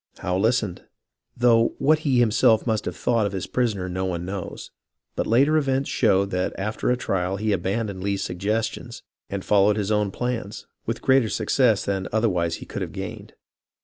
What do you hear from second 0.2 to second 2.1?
listened, though what